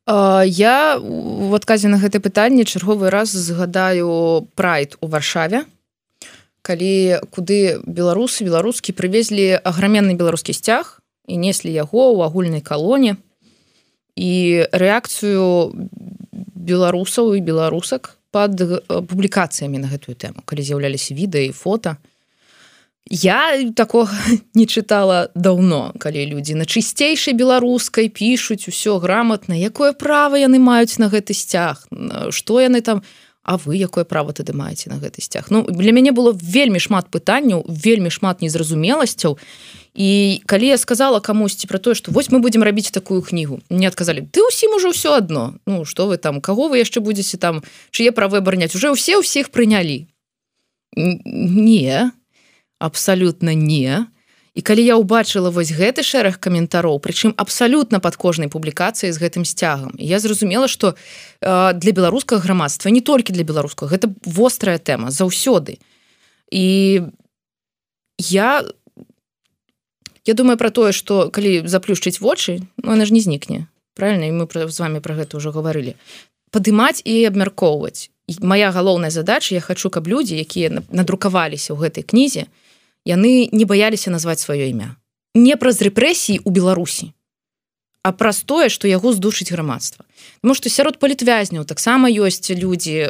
[0.06, 5.66] я в адказе на гэта пытанне чарговы раз згадаю прайд у варшаве
[6.66, 10.98] калі куды беларусы беларускі прывезлі аграменны беларускі сцяг
[11.30, 13.22] і неслі яго ў агульнай калоне.
[14.18, 15.76] І рэакцыю
[16.66, 21.96] беларусаў і беларусак под публікацыямі на гэтую тэму калі з'яўляліся відэа і фото
[23.08, 24.10] я такого
[24.60, 30.98] не чытала даўно калі людзі на чысцейшай беларускай пішуць усё грамотна якое права яны маюць
[30.98, 31.86] на гэты сцяг
[32.32, 33.06] что яны там
[33.46, 35.54] А вы якое право тады маеце на гэты сцяг?
[35.54, 39.38] Ну для мяне было вельмі шмат пытанняў вельмі шмат незразумеласцяў.
[39.94, 43.86] І калі я сказала камусьці про тое что вось мы будемм рабіць такую кнігу не
[43.86, 47.62] адказалі ты ўсім уже ўсё одно Ну что вы там кого вы яшчэ будете там
[47.94, 48.74] чые правы абараняць?
[48.74, 50.10] Уже ўсе ўсіх прынялі.
[50.98, 52.12] Не
[52.82, 54.10] абсалютна не
[54.56, 59.44] і калі я ўбачыла вось гэты шэраг каментароў прычым абсалютна под кожнай публікацыяй з гэтым
[59.44, 65.12] сцягам я зразумела что э, для беларускага грамадства не толькі для беларускага гэта вострая тэма
[65.12, 65.84] заўсёды.
[66.52, 67.04] І
[68.18, 68.64] я
[70.26, 74.32] я думаю про тое что калі заплюшчыць вочы ну, она ж не знікне правильно і
[74.32, 75.96] мы з вами про гэта уже гаварылі.
[76.52, 78.10] Падымаць і абмяркоўваць.
[78.40, 82.48] Моя галоўная задача я хочу каб людзі якія надрукаваліся ў гэтай кнізе
[83.06, 84.96] яны не баяліся назваць сваё імя
[85.36, 87.14] не праз рэпрэсіі у беларусі
[88.06, 90.06] а праз тое што яго здушыць грамадства
[90.46, 93.10] Мо што сярод палітвязняў таксама ёсць людзі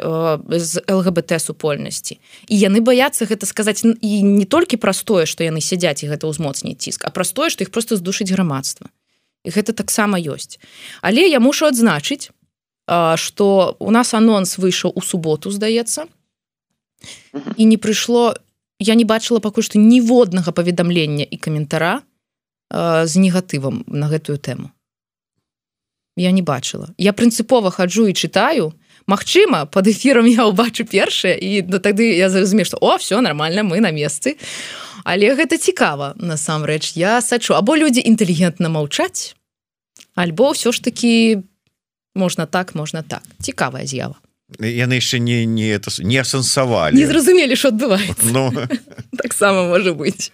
[0.56, 2.16] з лгбт супольнасці
[2.48, 6.24] і яны баяцца гэта сказаць і не толькі праз тое што яны сядзяць і гэта
[6.32, 8.88] ўзмоцніць ціск а праз тое што іх просто здушыць грамадства
[9.44, 10.56] і гэта таксама ёсць
[11.04, 12.32] але я мушу адзначыць
[13.20, 16.08] что у нас анонс выйшаў у суботу здаецца
[17.60, 18.32] і не прыйшло
[18.78, 22.02] я не бачыла пакуль што ніводнага паведамлення і каментара
[22.70, 24.70] з негатывам на гэтую тэму.
[26.16, 26.90] Я не бачыла.
[26.98, 28.72] Я прынцыпова хаджу і чытаю.
[29.06, 33.62] Мачыма под эфіром я ўбачу першае і да тады я зразумею што о все нормально
[33.62, 34.36] мы на месцы
[35.04, 36.96] але гэта цікава насамрэч.
[36.96, 37.54] Я сачу.
[37.54, 39.36] Або людзі інтэлігентна маўчаць
[40.16, 41.56] альбо ўсё ж таки по
[42.16, 43.22] можна так можна так.
[43.40, 44.16] Цікавая з'ява
[44.60, 48.54] яны яшчэ не не это не асэнсавалі не зразумелі що адбываецца ну,
[49.18, 50.30] таксама можа быть.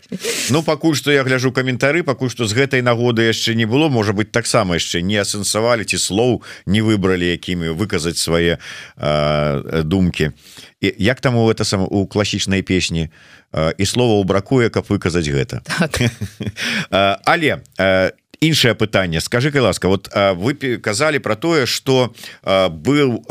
[0.51, 4.13] Ну пакуль што я гляжу каментары пакуль што з гэтай нагоды яшчэ не было можа
[4.13, 8.61] быть таксама яшчэ не асэнсавалі ці слоў не выбралі якімі выказаць свае
[8.97, 10.37] э, думкі.
[10.81, 13.09] І як там у это сам у класічнай песні?
[13.53, 15.65] Э, і слова бракуе каб выказаць гэта.
[15.65, 16.13] Так.
[17.25, 19.21] але э, іншае пытанне.
[19.21, 22.13] Скажи ласка вот вы казалі про тое что
[22.45, 23.25] быў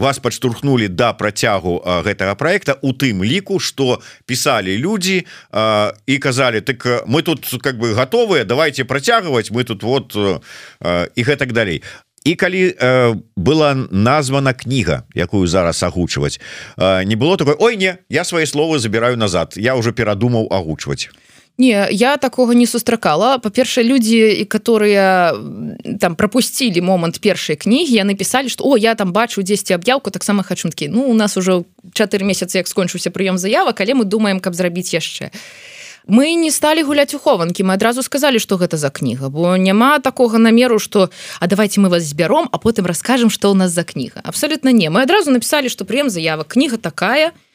[0.00, 5.26] вас подштурхнули до да працягу гэтага проекта у тым ліку что писали люди
[6.06, 10.16] і казали так мы тут как бы готовые давайте працягваць мы тут вот
[11.14, 11.82] і гэтак далей
[12.24, 16.40] і калі э, была названа кніга якую зараз агучваць
[16.76, 21.08] э, не было такой Ой не я свои словы забираю назад я уже перадумаў агучваць
[21.60, 23.38] Не, я такого не сустракала.
[23.38, 25.36] Па-першае людзі которые
[26.00, 30.42] там пропусцілі момант першай кнігі я написали что о я там бачу 10 аб'яўку таксама
[30.42, 34.54] хачункі Ну у нас уже 4 месяцы як скончыўся прыём заявак але мы думаем каб
[34.54, 35.30] зрабіць яшчэ
[36.08, 39.98] мы не сталі гуляць у хованкі мы адразу сказали что гэта за кніга бо няма
[39.98, 43.84] такого намеру что а давайте мы вас збяром а потым расскажем что у нас за
[43.84, 44.88] кніга абсолютно не.
[44.88, 47.32] Мы адразу написали что прыем заявак кніга такая.
[47.32, 47.49] то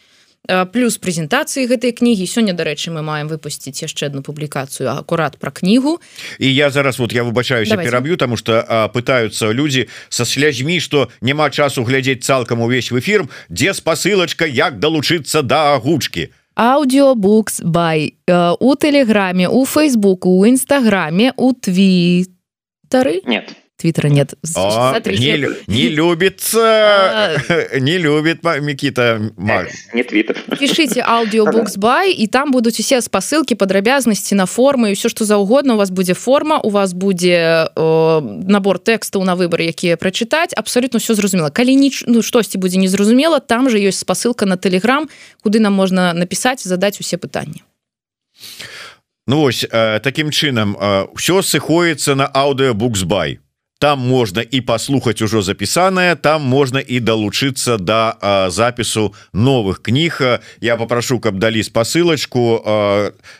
[0.71, 2.25] плюс прэзентацыі гэтай кнігі.
[2.29, 5.99] Сёння дарэчы мы маем выпусціць яшчэ одну публікацыю акурат про кнігу.
[6.39, 11.49] І я зараз вот я выбачаюся пераб'ю тому что пытаются люди со слязьмі что няма
[11.49, 18.15] часу глядзець цалкам увесь в эфир дзе спасылочка як далучыцца до да агучки аудиобукс бай
[18.27, 24.33] у тэлеграме у фейсбуку у нстаграме у твиттары нет твиттера нет.
[24.55, 27.41] О, не, не любится.
[27.79, 29.19] Не любит Микита
[29.93, 30.38] не твиттер.
[30.59, 35.77] Пишите аудиобукс бай і там будуць усе спасылки падрабязнасці на формы все что заўгодна у
[35.77, 41.15] вас будзе форма у вас будзе о, набор тэкстаў на выбор якія прачытаць абсолютно все
[41.15, 45.09] зразумела калі ніч ну штосьці будзе незразумела там же ёсць спасылка на телеграм
[45.43, 47.63] куды нам можна напісаць задаць усе пытанні.
[49.27, 50.77] Ну вось э, таким чынам
[51.15, 53.39] все э, сыходіцца на аудыобукс бай
[53.79, 60.21] там можна і паслухаць ужо запісаная там можна і далучыцца да а, запісу новых кніг
[60.61, 62.63] я попрошу каб далі спасылочку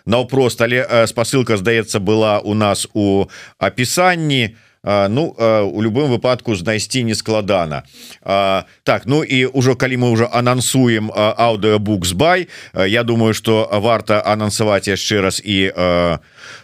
[0.06, 3.26] наўпрост але спасылка здаецца была у нас у
[3.60, 5.34] апісанні ну
[5.74, 7.84] у любым выпадку знайсці не складана
[8.22, 14.88] так ну і ўжо калі мы уже анансуем аудыобукс бай я думаю что варта анансаваць
[14.88, 15.72] яшчэ раз і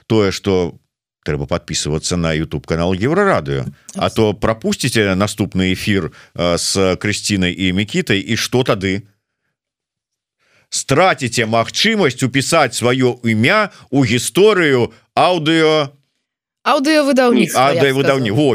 [0.08, 0.81] тое что
[1.24, 8.20] трэба подписываться на YouTube канал еврорадыо А то пропусціце наступны эфир с Крысцінай і мікітай
[8.20, 9.08] і что тады?
[10.70, 15.92] Страціце магчымасць упісаць сваё імя у гісторыю аўдыо
[16.64, 17.74] аўдыёвыдаўніцтва О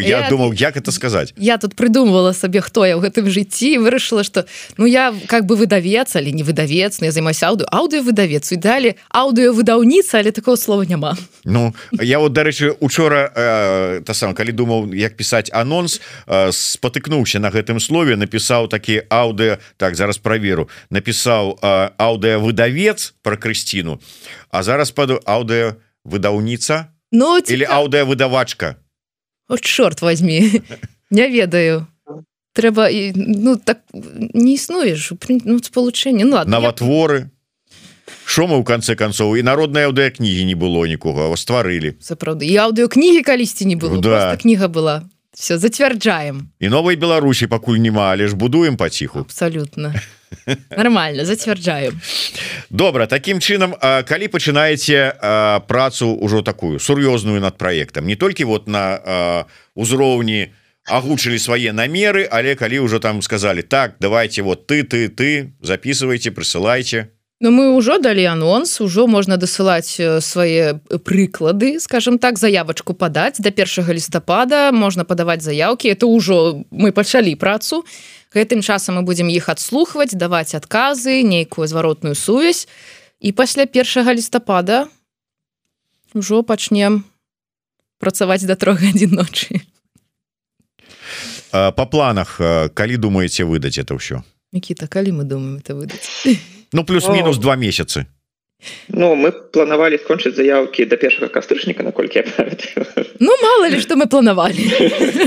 [0.01, 3.83] я, я думаў як это сказаць я тут придумывала сабе хто я ў гэтым жыцці
[3.83, 4.47] вырашыла что
[4.79, 10.23] ну я как бы выдавец але не выдавец я займаюся аўдыо аўдыёвыдавец і далі аўдыёвыдаўніца
[10.23, 15.19] але такого слова няма Ну я вот дарэчы учора э, та сам калі думаў як
[15.19, 15.99] пісаць анонс
[16.31, 23.35] э, спатыкнуўся на гэтым слове напісаў такі аўдыо так зараз праверу напісаў э, аўдыёвыдавец про
[23.35, 23.99] Крысціну
[24.51, 25.75] а зараз паду аўдыё
[26.07, 28.77] выдаўніца Ну или аўдыо выдавачка
[29.49, 30.62] О, чорт возьми.
[31.11, 31.87] Не ведаю.
[32.57, 35.12] Трэба і ну так не існуеш
[35.45, 37.29] ну, спалучэнне ну, наватворы
[38.27, 43.69] мы ў канцы канцоў і народнай аўдыокнігі не было нікога стварылі сапраўды і аўдыокнігі калісьці
[43.69, 44.40] не было да.
[44.40, 45.05] кніга была
[45.37, 49.92] все зацвярджаем і новай Беларусі пакуль няма але ж будуем паціху абсолютно.
[50.77, 52.01] Нормально зацвярджаем
[52.70, 55.12] добра таким чынам калі пачынаеце
[55.68, 58.07] працу ўжо такую сур'ёзную над проектом.
[58.07, 59.44] Не толькі вот на
[59.77, 60.57] узроўні
[60.88, 66.33] агучылі свае намеры але калі ўжо там сказали так давайте вот ты ты ты записывайте
[66.33, 73.37] прысылайте Ну мы ўжо далі анонс ужо можна дасылаць свае прыклады скажем так заявочку падаць
[73.44, 77.85] до першага лістапада можна падаваць заявкі это ўжо мы пачалі працу.
[78.33, 82.68] Гэтым часам мы будемм іх адслухваць даваць адказы нейкую зваротную сувязь
[83.20, 84.88] і пасля першага лістапада
[86.16, 87.05] ужо пачнем
[88.01, 89.61] працаваць да трох гадзін ночы
[91.53, 92.40] по планах
[92.72, 94.25] калі думаеце выдаць это ўсё
[94.57, 98.07] Мікіта калі мы думаем это выдаць ну плюс-мінус два месяцы
[98.88, 102.24] Ну мы планавалі скончыць заявкі да першага кастрычніка наколькі
[103.20, 104.64] Ну мало ли что мы планавалі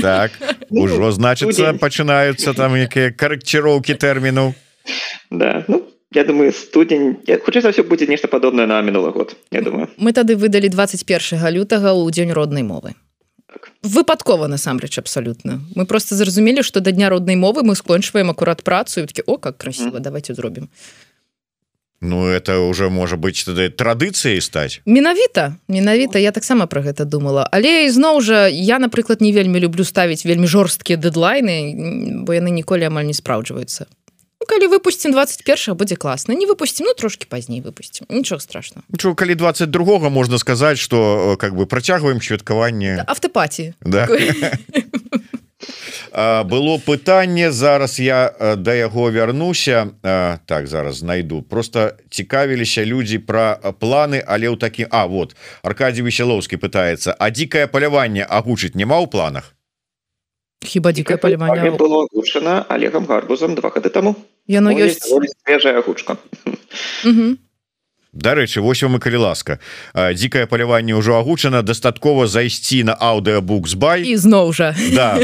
[0.00, 0.32] так
[0.70, 4.54] ужо значыцца пачынаюцца там якія карэкціроўкі тэрміну
[5.30, 9.62] Да ну я думаю студзень хутчэй за ўсё будзе нешта падобнае на мінулы год я
[9.62, 9.86] думаю.
[9.96, 12.98] Мы тады выдалі 21 лютага ў дзень роднай мовы.
[13.46, 13.70] Так.
[13.82, 15.62] выпадкова насамрэч абсалютна.
[15.74, 19.58] Мы просто зразумелі што да дня роднай мовы мы скончваем акурат працу такі о как
[19.58, 20.02] красиво mm.
[20.02, 20.68] давайте зробім
[22.00, 27.44] Ну это уже можа быть тады традыцыяй стаць менавіта менавіта я таксама про гэта думала.
[27.52, 32.88] Але ізноў жа я напрыклад не вельмі люблю ставіць вельмі жорсткія дэдлайны бо яны ніколі
[32.88, 33.86] амаль не спраўджваюцца.
[34.40, 36.32] Ну, калі выпусцім 21 будзе класна.
[36.32, 38.08] Не выпусцім ну трошки пазней выпусцім.
[38.08, 44.08] Нічого страшно Чу, калі 22 можна сказаць что как бы працягваем святкаванне автопаті да.
[46.12, 49.88] было пытанне зараз я да яго вярнуся.
[50.46, 51.42] Так зараз знайду.
[51.42, 57.66] Просто цікавіліся людзі про планы але ў такі А вот Аркадий весялоўскі пытается а дзікае
[57.66, 59.54] паляванне агучыць няма ў планах?
[60.60, 64.16] Хіба дзікае паляванне было агучана олегам гарбузам два гады таму.
[64.46, 65.00] Яно ёсць.
[65.46, 66.16] свежая агучка
[68.12, 69.58] Дарэчы вось вам і калі ласка
[69.94, 74.02] дзікае паляванне ўжо агучана дастаткова зайсці на аўдыабукс бай.
[74.02, 74.74] І зноў жа.
[74.94, 75.14] Да,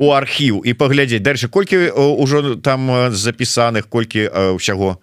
[0.00, 1.20] у архіў і паглядзець.
[1.20, 4.96] Дальше колькі ўжо там запісаных колькі ўсяго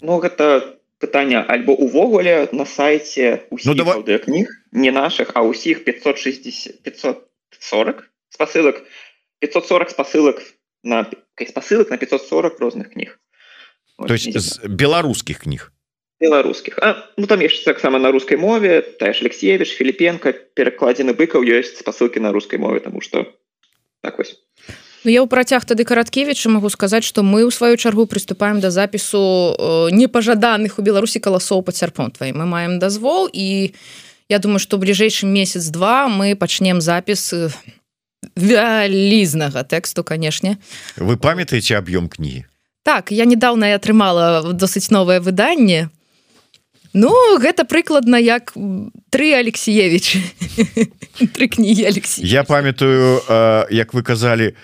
[0.00, 4.18] Ну гэта пытанне альбо увогуле на сайте ну, давай...
[4.18, 8.84] кніг не наших а ўсіх 560 540 спасылак
[9.40, 10.42] 540 спасылак
[10.84, 11.08] на
[11.40, 13.18] спасылак на 540 розных кніг.
[13.96, 15.72] То есть беларускіх кніг
[16.20, 16.78] беларускіх
[17.16, 18.80] ну там яшчэ таксама на рускай мове.
[18.82, 23.26] Таеш алексеевич філіпенко перакладзены быкаў ёсць спасылкі на рускай мове тому что
[24.02, 24.36] так вось
[25.06, 28.70] Ну, я ў працяг тады караткевіча могу сказаць что мы ў сваю чаргу приступаем да
[28.74, 32.42] запісу э, непажаданых у беларусі каласоў под сярпом твоим.
[32.42, 33.70] Мы маем дазвол і
[34.28, 37.50] я думаю что бліжэйшы месяц два мы пачнем запіс э,
[38.34, 40.58] вялізнага тэксту канешне
[40.96, 42.44] вы памятаеце аб'ём кнігі
[42.82, 45.90] так я недавно атрымала досыць новае выданне
[46.96, 48.56] Ну гэта прыкладна як
[49.10, 50.16] три Алексеевич
[51.36, 53.20] три кнігі Алексей Я памятаю
[53.70, 54.56] як вы казалі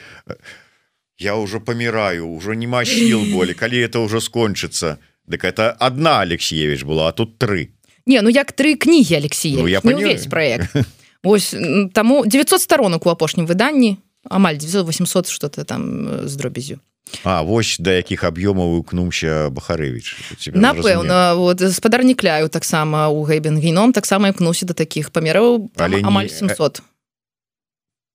[1.21, 4.97] я ўжо паміраю ўжо нема сіл болі калі это ўжо скончыцца
[5.29, 7.77] Дык это одна Алексеевич была а тут тры.
[8.07, 10.73] Не ну як тры кнігі Алексей ну, я увесь проект.
[11.23, 11.55] Вось
[11.93, 16.81] таму 900 сторонок у апошнім выданні амаль 800 что-то там з дробязю
[17.25, 20.17] А вось да якіх аб'ёмаў укнуўся бахарэвич
[20.55, 26.83] напэўна вот спадарнікляю таксама у гэйбен віном таксама імкнуўся да такіх памераў амаль 700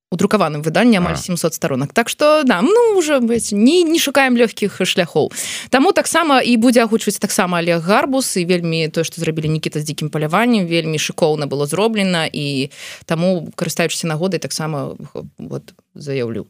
[0.10, 4.38] у друкаваным выданні амаль 700 сторонок Так что да ну уже быць не не шукаем
[4.38, 5.32] лёгкіх шляхоў.
[5.70, 9.84] Таму таксама і будзе агучваць таксама але гарбус і вельмі то што зрабілі нікіта з
[9.84, 12.72] дзікім паляваннем вельмі шыкоўна было зроблена і
[13.06, 14.96] таму карыстаючыся нагодай таксама
[15.38, 16.48] вот заяўлю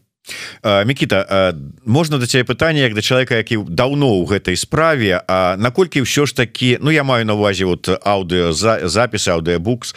[0.63, 1.53] Мікіта
[1.85, 6.27] можна да цябе пытанне як да чалавека які даўно ў гэтай справе А наколькі ўсё
[6.27, 9.95] ж такі Ну я маю на увазе вот аўдыо за запісы аўдыабукс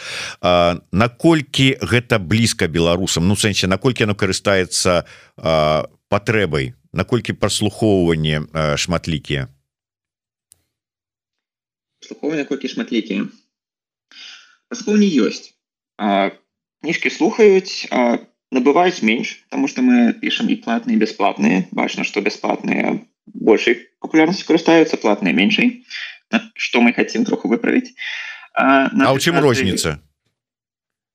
[0.91, 5.03] наколькі гэта блізка беларусам Ну сэнсе наколькі яно карыстаецца
[6.07, 9.47] патрэбай наколькі праслухоўванне шматлікія
[12.47, 13.27] колькі шматлікія
[14.95, 15.51] не ёсць
[16.81, 17.87] кніжкі слухаюць
[18.51, 21.67] набываюць менш тому что мы пишем і платные бесплатные.
[21.71, 25.85] Бачно что бесплатные большей популярностью карыстаюцца платные меньшей.
[26.55, 27.93] Что мы хотим троху выправить.
[28.53, 30.01] А, а у чым розница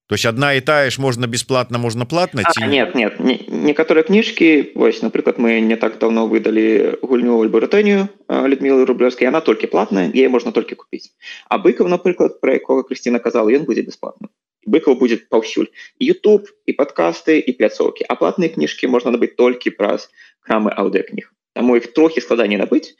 [0.08, 3.18] то есть одна и тая ж можно бесплатно можно платно а, нет нет.
[3.18, 9.40] Не, некоторые кніжки вось напрыклад мы не так давно выдали гульню альбурытанию людмилы рублевской она
[9.40, 11.12] только платная ей можно только купить.
[11.48, 14.28] А быков напрыклад про якого Кристина казала ён будет бесплатно
[14.66, 15.70] быков будет паўсюль
[16.02, 20.10] youtube и подкасты и пляцоўки аплатные кніжки можно набыть только праз
[20.40, 22.96] крамы аўдыокніг таму их трохи складаней набыть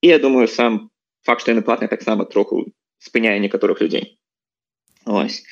[0.00, 0.90] и я думаю сам
[1.22, 4.18] факт что яны платные таксама троху спыняя некаторых людей.
[5.06, 5.44] Ось.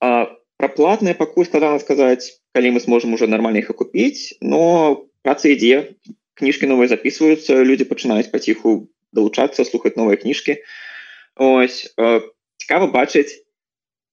[0.00, 5.48] А про платные пакуль складана сказать калі мы сможем уже нормально их окупить но праца
[5.48, 5.96] ідзе
[6.34, 10.62] кніжки новые записываются люди пачынаюць паціху долучаться слухать новые кніжки
[11.36, 11.94] Ось.
[12.56, 13.44] Цікаво бачыць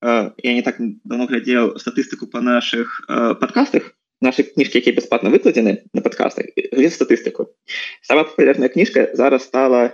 [0.01, 3.93] я не так давно глядел статыстыку по наших э, подкастах.
[4.21, 6.45] Наши кніжки якія бесплатно выкладзены на подкастах
[6.89, 7.53] статыстыку
[8.01, 9.93] самая популярная кніжка зараз стала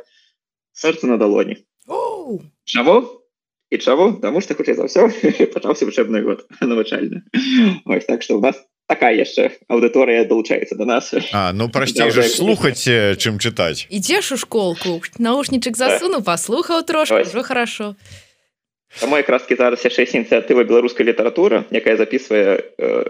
[0.72, 1.58] сэрца на далоні
[2.64, 3.20] чаго
[3.70, 5.12] і чаго тому что хутчэй за ўсё
[5.54, 7.24] пачаўся вучебны год навучальны.
[7.86, 8.56] Ось, так что у нас
[8.88, 11.12] такая яшчэ аўдыторыя долучаецца до нас.
[11.34, 12.88] А, ну прасцей же слухаць
[13.20, 17.96] чым чытаць ідзеш у школку наушнічак засуну паслухаў трошки ўжо хорошо.
[18.00, 18.33] а
[19.00, 23.06] Таму якразкі зараз яшчэ ініцыятыва беларускай літаратура якая записывае э,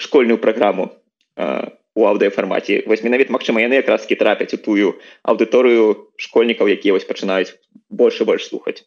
[0.00, 0.92] школьную праграму
[1.36, 1.68] э,
[1.98, 4.94] у аўдыафармаце вось менавіт Мачыма яны якразкі трапяць у тую
[5.26, 7.52] аўдыторыю школьнікаў якія вось пачынаюць
[7.90, 8.86] больше больш слухаць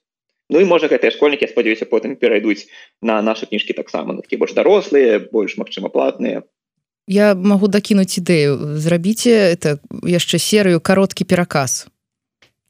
[0.51, 2.67] Ну і можа гэтыя школьнікі спадзяюся потым перайдуць
[2.99, 6.43] на наши кніжкі таксама такі больш дарослыя больш магчыма платныя
[7.07, 9.77] Я могу дакінуць ідэю зрабіце это
[10.07, 11.85] яшчэ серыю кароткі пераказ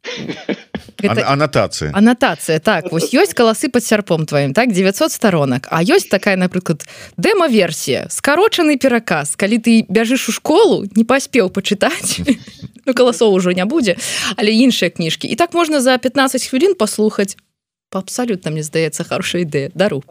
[1.02, 1.28] это...
[1.28, 2.92] анатацыя анатацыя так.
[2.92, 6.86] Вось ёсць каласы под сярпом тваім так 900 сторонок а ёсць такая напрыклад
[7.18, 8.08] дэма-версія.
[8.10, 9.36] Скарочаны пераказ.
[9.36, 12.22] Калі ты бяжыш у школу не паспеў пачытаць
[12.86, 13.98] ну, каласоў ужо не будзе
[14.36, 15.28] але іншыя кніжкі.
[15.28, 17.38] І так можна за 15 хвілін паслухаць.
[17.90, 19.72] По абсалютна мне здаецца хорошая ідэя.
[19.76, 20.04] Дару.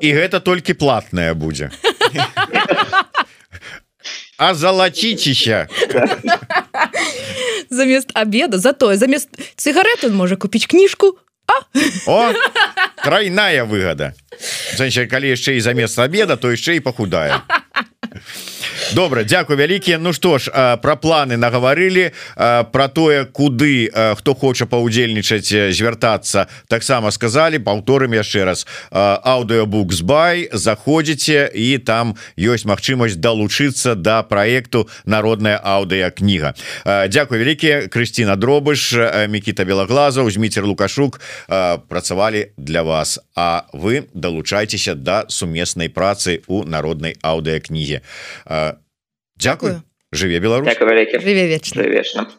[0.00, 1.70] І гэта толькі платная будзе.
[4.40, 5.68] А залаціцеся
[7.70, 11.18] замест обеда затое замест цыгарет он можа купіць кніжку
[12.06, 12.32] а?
[13.02, 14.14] Тройная выгода.
[14.78, 17.42] Калі яшчэ і замест обеда то яшчэ і пахудае
[18.94, 20.50] добра Дякую вялікія Ну што ж
[20.82, 22.10] про планы нагаварылі
[22.72, 28.66] про тое куды хто хоча паўдзельнічаць звяртацца таксама сказали паўторым яшчэ раз.
[28.90, 36.54] Аўдыобукс бай заходзіце і там ёсць магчымасць далучыцца да проекту народная аўдыа кніга
[36.84, 38.94] Дякую вялікія Крысціна дробыш
[39.28, 41.20] Мікіта белаглаза узміцер лукашук
[41.88, 43.20] працавалі для вас.
[43.36, 48.02] А вы далучайцеся да сумеснай працы у народнай аўдыакнізе
[49.40, 49.82] Дякую.
[50.12, 52.30] Жыве Беларусь жыве вечна